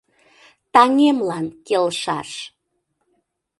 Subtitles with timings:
[0.73, 2.31] Таҥемлан келшаш.